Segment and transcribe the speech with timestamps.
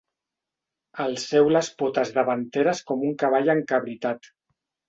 [1.03, 4.33] Alceu les potes davanteres com un cavall encabritat.